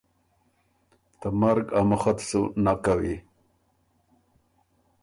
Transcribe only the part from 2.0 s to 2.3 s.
ت